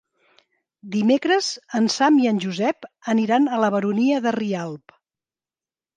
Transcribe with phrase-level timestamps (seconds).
[0.95, 1.49] Dimecres
[1.81, 4.97] en Sam i en Josep aniran a la Baronia de Rialb.